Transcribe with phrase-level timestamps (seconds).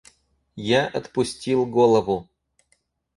[0.77, 2.27] Я отпустил голову.